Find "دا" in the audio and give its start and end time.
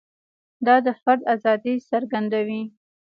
0.65-0.75